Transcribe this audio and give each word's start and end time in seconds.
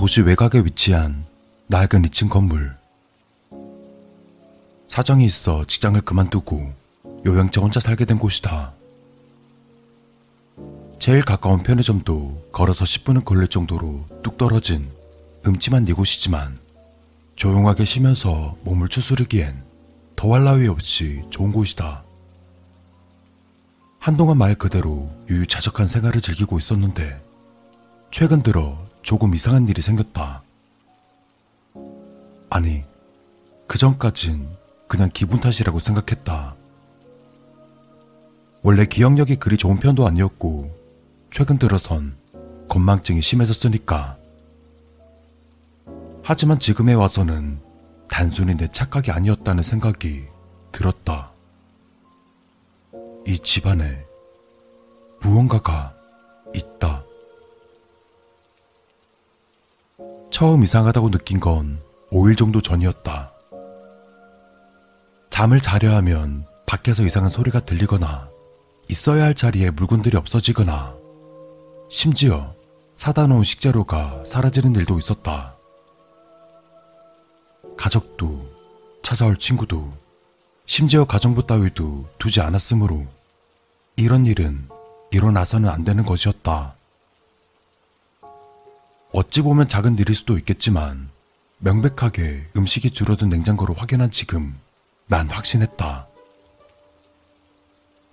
도시 0.00 0.22
외곽에 0.22 0.60
위치한 0.60 1.26
낡은 1.66 2.04
2층 2.04 2.30
건물. 2.30 2.74
사정이 4.88 5.26
있어 5.26 5.66
직장을 5.66 6.00
그만두고 6.00 6.72
요양자 7.26 7.60
혼자 7.60 7.80
살게 7.80 8.06
된 8.06 8.18
곳이다. 8.18 8.72
제일 10.98 11.20
가까운 11.20 11.62
편의점도 11.62 12.48
걸어서 12.50 12.86
10분은 12.86 13.26
걸릴 13.26 13.46
정도로 13.48 14.06
뚝 14.22 14.38
떨어진 14.38 14.88
음침한 15.46 15.86
이곳이지만 15.86 16.58
조용하게 17.36 17.84
쉬면서 17.84 18.56
몸을 18.62 18.88
추스르기엔 18.88 19.62
더할 20.16 20.44
나위 20.44 20.66
없이 20.66 21.20
좋은 21.28 21.52
곳이다. 21.52 22.04
한동안 23.98 24.38
말 24.38 24.54
그대로 24.54 25.10
유유자적한 25.28 25.86
생활을 25.86 26.22
즐기고 26.22 26.56
있었는데 26.56 27.22
최근 28.10 28.42
들어 28.42 28.88
조금 29.10 29.34
이상한 29.34 29.66
일이 29.66 29.82
생겼다. 29.82 30.44
아니, 32.48 32.84
그 33.66 33.76
전까진 33.76 34.48
그냥 34.86 35.10
기분 35.12 35.40
탓이라고 35.40 35.80
생각했다. 35.80 36.54
원래 38.62 38.86
기억력이 38.86 39.34
그리 39.34 39.56
좋은 39.56 39.78
편도 39.78 40.06
아니었고, 40.06 40.70
최근 41.32 41.58
들어선 41.58 42.14
건망증이 42.68 43.20
심해졌으니까. 43.20 44.16
하지만 46.22 46.60
지금에 46.60 46.94
와서는 46.94 47.58
단순히 48.08 48.56
내 48.56 48.68
착각이 48.68 49.10
아니었다는 49.10 49.64
생각이 49.64 50.26
들었다. 50.70 51.32
이 53.26 53.40
집안에 53.40 54.04
무언가가 55.20 55.99
처음 60.30 60.62
이상하다고 60.62 61.10
느낀 61.10 61.40
건 61.40 61.80
5일 62.12 62.36
정도 62.36 62.60
전이었다. 62.60 63.32
잠을 65.30 65.60
자려 65.60 65.94
하면 65.96 66.44
밖에서 66.66 67.02
이상한 67.02 67.30
소리가 67.30 67.60
들리거나 67.60 68.28
있어야 68.88 69.24
할 69.24 69.34
자리에 69.34 69.70
물건들이 69.70 70.16
없어지거나 70.16 70.94
심지어 71.88 72.54
사다 72.96 73.26
놓은 73.26 73.44
식재료가 73.44 74.24
사라지는 74.26 74.74
일도 74.74 74.98
있었다. 74.98 75.56
가족도 77.76 78.46
찾아올 79.02 79.36
친구도 79.38 79.90
심지어 80.66 81.04
가정부 81.04 81.46
따위도 81.46 82.06
두지 82.18 82.40
않았으므로 82.40 83.06
이런 83.96 84.26
일은 84.26 84.68
일어나서는 85.10 85.68
안 85.68 85.84
되는 85.84 86.04
것이었다. 86.04 86.74
어찌 89.12 89.42
보면 89.42 89.68
작은 89.68 89.98
일일 89.98 90.14
수도 90.14 90.38
있겠지만 90.38 91.10
명백하게 91.58 92.48
음식이 92.56 92.92
줄어든 92.92 93.28
냉장고를 93.28 93.76
확인한 93.76 94.10
지금 94.10 94.54
난 95.06 95.28
확신했다. 95.28 96.06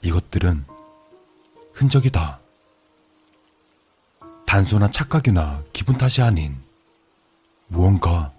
이것들은 0.02 0.66
흔적이다. 1.74 2.40
단순한 4.48 4.92
착각이나 4.92 5.64
기분 5.72 5.98
탓이 5.98 6.22
아닌 6.22 6.56
무언가 7.68 8.32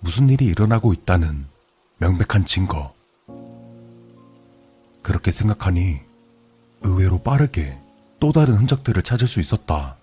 무슨 0.00 0.28
일이 0.28 0.44
일어나고 0.44 0.92
있다는 0.92 1.46
명백한 1.98 2.44
증거. 2.44 2.94
그렇게 5.02 5.30
생각하니 5.30 6.00
의외로 6.82 7.18
빠르게 7.18 7.78
또 8.20 8.32
다른 8.32 8.54
흔적들을 8.56 9.02
찾을 9.02 9.26
수 9.26 9.40
있었다. 9.40 9.95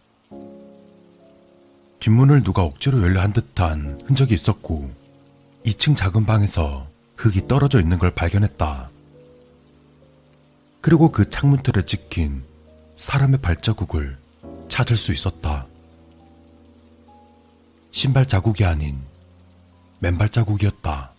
뒷문을 2.03 2.43
누가 2.43 2.63
억지로 2.63 3.01
열려 3.01 3.21
한 3.21 3.31
듯한 3.31 4.01
흔적이 4.05 4.33
있었고 4.33 4.91
2층 5.65 5.95
작은 5.95 6.25
방에서 6.25 6.85
흙이 7.15 7.47
떨어져 7.47 7.79
있는 7.79 7.97
걸 7.97 8.11
발견했다. 8.11 8.89
그리고 10.81 11.13
그 11.13 11.29
창문틀에 11.29 11.85
찍힌 11.85 12.43
사람의 12.97 13.39
발자국을 13.39 14.17
찾을 14.67 14.97
수 14.97 15.13
있었다. 15.13 15.65
신발 17.91 18.27
자국이 18.27 18.65
아닌 18.65 18.99
맨발 19.99 20.27
자국이었다. 20.27 21.11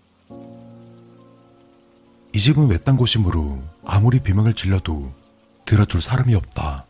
이 2.34 2.38
집은 2.38 2.68
외딴 2.68 2.98
곳이므로 2.98 3.62
아무리 3.86 4.20
비명을 4.20 4.52
질러도 4.52 5.14
들어줄 5.64 6.02
사람이 6.02 6.34
없다. 6.34 6.84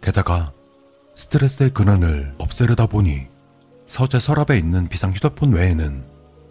게다가 0.00 0.52
스트레스의 1.14 1.70
근원을 1.70 2.34
없애려다 2.38 2.86
보니 2.86 3.26
서재 3.86 4.18
서랍에 4.18 4.58
있는 4.58 4.88
비상 4.88 5.12
휴대폰 5.12 5.52
외에는 5.52 6.04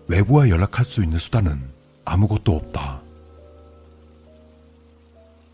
외부와 0.08 0.50
연락할 0.50 0.86
수 0.86 1.04
있는 1.04 1.18
수단은 1.18 1.72
아무것도 2.06 2.56
없다. 2.56 3.02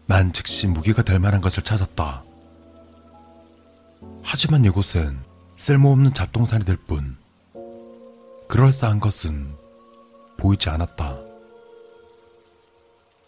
난 0.07 0.33
즉시 0.33 0.67
무기가 0.67 1.01
될 1.03 1.19
만한 1.19 1.41
것을 1.41 1.63
찾았다. 1.63 2.23
하지만 4.23 4.65
이곳은 4.65 5.19
쓸모없는 5.57 6.13
잡동산이 6.13 6.65
될 6.65 6.77
뿐, 6.77 7.17
그럴싸한 8.47 8.99
것은 8.99 9.55
보이지 10.37 10.69
않았다. 10.69 11.17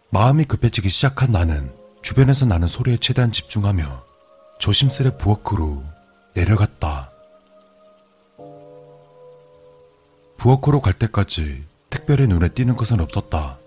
마음이 0.10 0.46
급해지기 0.46 0.90
시작한 0.90 1.32
나는 1.32 1.74
주변에서 2.02 2.46
나는 2.46 2.68
소리에 2.68 2.98
최대한 2.98 3.32
집중하며 3.32 4.07
조심스레 4.60 5.18
부엌으로 5.18 5.84
내려갔다. 6.34 7.12
부엌으로 10.38 10.82
갈 10.82 10.94
때까지 10.94 11.64
특별히 11.90 12.28
눈에 12.28 12.50
띄는 12.50 12.76
것은 12.76 13.00
없었다. 13.00 13.58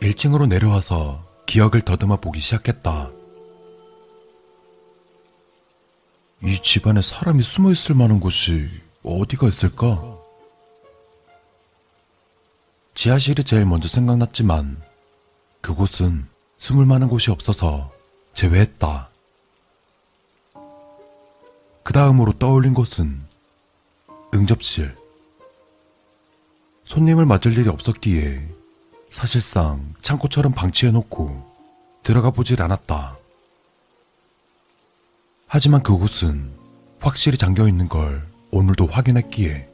1층으로 0.00 0.48
내려와서 0.48 1.24
기억을 1.46 1.82
더듬어 1.82 2.16
보기 2.16 2.40
시작했다. 2.40 3.10
이 6.42 6.58
집안에 6.62 7.02
사람이 7.02 7.42
숨어 7.42 7.70
있을 7.70 7.94
만한 7.94 8.18
곳이 8.18 8.68
어디가 9.02 9.48
있을까? 9.48 10.16
지하실이 12.94 13.44
제일 13.44 13.66
먼저 13.66 13.88
생각났지만 13.88 14.80
그곳은 15.60 16.26
숨을 16.56 16.86
만한 16.86 17.08
곳이 17.08 17.30
없어서 17.30 17.92
제외했다. 18.34 19.08
그 21.82 21.92
다음으로 21.92 22.32
떠올린 22.38 22.74
곳은 22.74 23.20
응접실. 24.34 24.96
손님을 26.84 27.26
맞을 27.26 27.56
일이 27.56 27.68
없었기에 27.68 28.48
사실상 29.10 29.94
창고처럼 30.02 30.52
방치해놓고 30.52 31.50
들어가 32.02 32.30
보질 32.30 32.62
않았다. 32.62 33.16
하지만 35.46 35.82
그곳은 35.82 36.52
확실히 37.00 37.36
잠겨 37.36 37.66
있는 37.66 37.88
걸 37.88 38.26
오늘도 38.52 38.86
확인했기에 38.86 39.68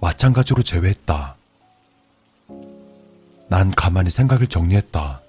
마찬가지로 0.00 0.62
제외했다. 0.62 1.36
난 3.48 3.70
가만히 3.70 4.10
생각을 4.10 4.46
정리했다. 4.48 5.23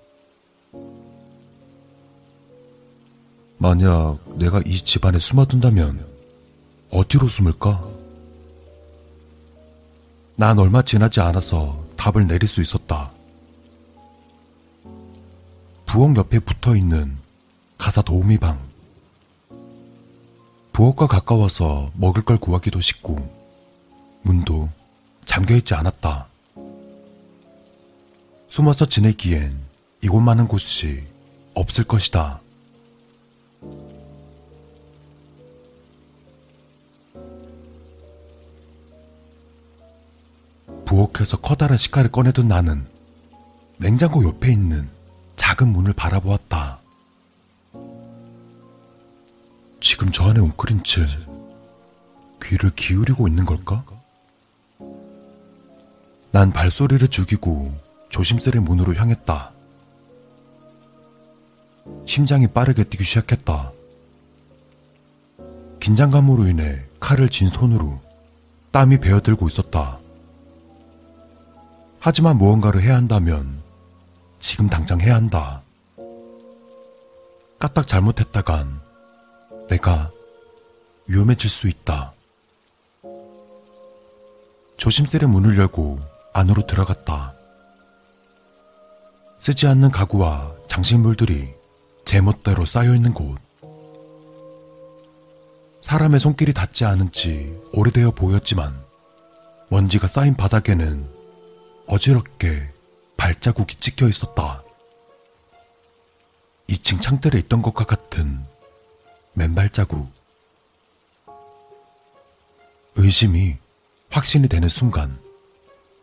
만약 3.66 4.20
내가 4.38 4.62
이 4.64 4.80
집안에 4.80 5.18
숨어든다면 5.18 6.08
어디로 6.92 7.28
숨을까? 7.28 7.84
난 10.36 10.60
얼마 10.60 10.84
지나지 10.84 11.20
않아서 11.20 11.84
답을 11.98 12.28
내릴 12.28 12.48
수 12.48 12.62
있었다. 12.62 13.10
부엌 15.88 16.16
옆에 16.16 16.38
붙어 16.38 16.76
있는 16.76 17.18
가사 17.80 18.04
도우미 18.04 18.38
방. 18.38 18.60
부엌과 20.72 21.08
가까워서 21.08 21.90
먹을 21.96 22.24
걸 22.24 22.38
구하기도 22.38 22.82
쉽고, 22.82 23.18
문도 24.22 24.70
잠겨 25.26 25.56
있지 25.56 25.74
않았다. 25.74 26.28
숨어서 28.48 28.86
지내기엔 28.86 29.58
이곳만한 30.04 30.48
곳이 30.48 31.02
없을 31.56 31.84
것이다. 31.84 32.45
부엌에서 40.96 41.38
커다란 41.42 41.78
식칼을 41.78 42.10
꺼내둔 42.10 42.48
나는 42.48 42.86
냉장고 43.78 44.24
옆에 44.24 44.52
있는 44.52 44.88
작은 45.36 45.68
문을 45.68 45.92
바라보았다. 45.92 46.80
지금 49.82 50.12
저 50.12 50.30
안에 50.30 50.40
웅크린 50.40 50.84
채 50.84 51.06
귀를 52.42 52.72
기울이고 52.76 53.28
있는 53.28 53.44
걸까? 53.44 53.84
난 56.32 56.54
발소리를 56.54 57.06
죽이고 57.10 57.74
조심스레 58.10 58.62
문으로 58.62 58.96
향했다. 58.96 59.52
심장이 62.06 62.48
빠르게 62.48 62.86
뛰기 62.86 63.04
시작했다. 63.04 63.72
긴장감으로 65.82 66.48
인해 66.48 66.84
칼을 67.02 67.30
쥔 67.30 67.50
손으로 67.50 68.00
땀이 68.72 69.00
배어들고 69.02 69.50
있었다. 69.50 70.00
하지만 72.06 72.38
무언가를 72.38 72.84
해야 72.84 72.98
한다면 72.98 73.64
지금 74.38 74.70
당장 74.70 75.02
해야 75.02 75.16
한다. 75.16 75.64
까딱 77.58 77.88
잘못했다간 77.88 78.80
내가 79.68 80.12
위험해질 81.08 81.50
수 81.50 81.68
있다. 81.68 82.14
조심스레 84.78 85.26
문을 85.26 85.58
열고 85.58 86.00
안으로 86.32 86.68
들어갔다. 86.68 87.34
쓰지 89.40 89.66
않는 89.66 89.90
가구와 89.90 90.54
장식물들이 90.68 91.56
제멋대로 92.06 92.66
쌓여있는 92.66 93.16
곳. 93.16 93.40
사람의 95.82 96.20
손길이 96.20 96.54
닿지 96.54 96.86
않은 96.86 97.12
지 97.12 97.60
오래되어 97.74 98.12
보였지만 98.12 98.80
먼지가 99.70 100.06
쌓인 100.06 100.36
바닥에는 100.36 101.15
어지럽게 101.88 102.70
발자국이 103.18 103.76
찍혀 103.78 104.08
있었다. 104.08 104.62
2층 106.68 107.02
창틀에 107.02 107.40
있던 107.40 107.62
것과 107.62 107.86
같은 107.86 108.44
맨발 109.34 109.70
자국. 109.70 110.10
의심이 112.96 113.58
확신이 114.10 114.48
되는 114.48 114.68
순간 114.70 115.20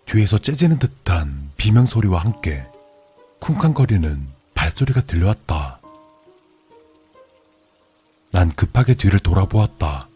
뒤에서 0.04 0.38
째지는 0.38 0.78
듯한 0.78 1.50
비명 1.56 1.86
소리와 1.86 2.20
함께 2.20 2.66
쿵쾅거리는 3.40 4.28
발소리가 4.54 5.02
들려왔다. 5.06 5.80
난 8.30 8.50
급하게 8.54 8.94
뒤를 8.94 9.18
돌아보았다. 9.20 10.08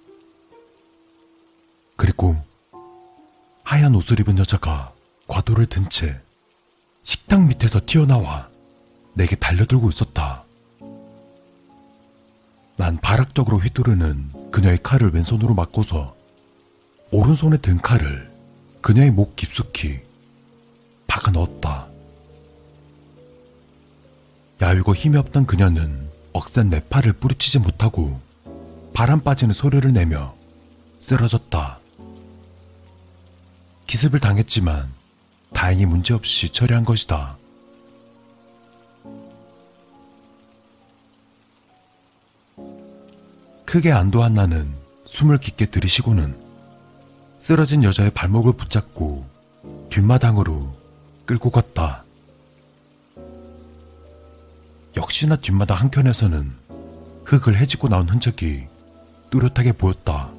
그리고 1.97 2.37
하얀 3.65 3.95
옷을 3.95 4.21
입은 4.21 4.39
여자가 4.39 4.96
과도를 5.29 5.67
든 5.67 5.89
채 5.89 6.21
식탁 7.05 7.47
밑에서 7.47 7.81
튀어나와 7.87 8.49
내게 9.15 9.37
달려들고 9.37 9.91
있었다. 9.91 10.45
난 12.77 12.99
발악적으로 12.99 13.59
휘두르는 13.59 14.51
그녀의 14.51 14.79
칼을 14.83 15.11
왼손으로 15.15 15.55
맞고서 15.55 16.17
오른손에 17.13 17.59
든 17.59 17.79
칼을 17.81 18.31
그녀의 18.83 19.13
목 19.13 19.37
깊숙이 19.37 20.01
박아 21.07 21.31
넣었다. 21.31 21.87
야유고 24.61 24.95
힘이 24.95 25.19
없던 25.19 25.47
그녀는 25.47 26.11
억센 26.33 26.69
내 26.69 26.81
팔을 26.81 27.13
뿌리치지 27.15 27.61
못하고 27.61 28.21
바람 28.93 29.21
빠지는 29.21 29.55
소리를 29.55 29.91
내며 29.93 30.35
쓰러졌다. 31.01 31.79
기습을 33.87 34.19
당했지만 34.21 34.93
다행히 35.53 35.87
문제없이 35.87 36.51
처리한 36.51 36.85
것이다. 36.85 37.37
크게 43.65 43.91
안도한 43.93 44.35
나는 44.35 44.73
숨을 45.07 45.39
깊게 45.39 45.67
들이쉬고는 45.67 46.37
쓰러진 47.39 47.83
여자의 47.83 48.11
발목을 48.11 48.55
붙잡고 48.55 49.27
뒷마당으로 49.91 50.75
끌고 51.27 51.51
갔다. 51.51 52.05
역시나 54.97 55.37
뒷마당 55.37 55.79
한켠에서는 55.79 56.53
흙을 57.25 57.57
헤집고 57.57 57.89
나온 57.89 58.09
흔적이 58.09 58.67
뚜렷하게 59.31 59.73
보였다. 59.73 60.31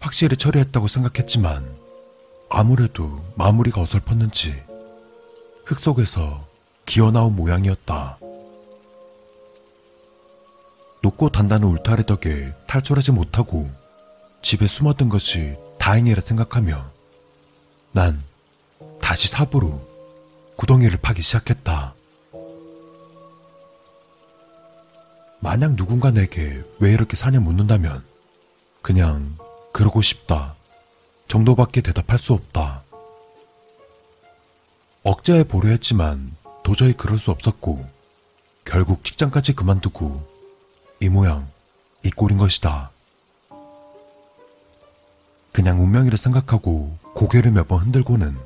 확실히 0.00 0.36
처리했다고 0.36 0.88
생각했지만 0.88 1.85
아무래도 2.48 3.24
마무리가 3.34 3.80
어설펐는지 3.82 4.62
흙 5.64 5.80
속에서 5.80 6.46
기어나온 6.84 7.34
모양이었다. 7.34 8.18
높고 11.02 11.30
단단한 11.30 11.68
울타리 11.68 12.04
덕에 12.06 12.52
탈출하지 12.66 13.12
못하고 13.12 13.70
집에 14.42 14.66
숨었던 14.66 15.08
것이 15.08 15.56
다행이라 15.78 16.20
생각하며 16.20 16.90
난 17.92 18.22
다시 19.00 19.28
삽으로 19.28 19.80
구덩이를 20.56 20.98
파기 20.98 21.22
시작했다. 21.22 21.94
만약 25.40 25.76
누군가 25.76 26.10
내게 26.10 26.62
왜 26.78 26.92
이렇게 26.92 27.16
사냐 27.16 27.40
묻는다면 27.40 28.04
그냥 28.82 29.36
그러고 29.72 30.00
싶다 30.02 30.54
정도밖에 31.28 31.80
대답할 31.80 32.18
수 32.18 32.32
없다. 32.32 32.82
억제해 35.02 35.44
보려 35.44 35.70
했지만 35.70 36.36
도저히 36.62 36.92
그럴 36.92 37.18
수 37.18 37.30
없었고 37.30 37.88
결국 38.64 39.04
직장까지 39.04 39.54
그만두고 39.54 40.26
이 41.00 41.08
모양 41.08 41.48
이 42.04 42.10
꼴인 42.10 42.38
것이다. 42.38 42.90
그냥 45.52 45.80
운명이라 45.82 46.16
생각하고 46.16 46.98
고개를 47.14 47.50
몇 47.52 47.66
번 47.68 47.80
흔들고는 47.80 48.36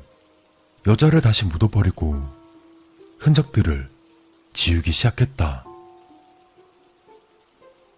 여자를 0.87 1.21
다시 1.21 1.45
묻어버리고 1.45 2.21
흔적들을 3.19 3.89
지우기 4.53 4.91
시작했다. 4.91 5.65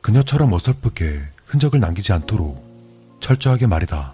그녀처럼 0.01 0.51
어설프게 0.51 1.21
흔적을 1.45 1.79
남기지 1.79 2.11
않도록 2.11 3.17
철저하게 3.21 3.67
말이다. 3.67 4.13